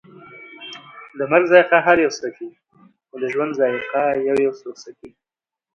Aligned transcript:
د 1.17 1.19
مرګ 1.31 1.45
ذائقه 1.51 1.77
هر 1.85 1.97
یو 2.05 2.11
څکي، 2.19 2.49
خو 3.07 3.15
د 3.21 3.23
ژوند 3.33 3.51
ذائقه 3.59 4.01
یویو 4.27 4.57
څوک 4.61 4.75
څکي 4.83 5.09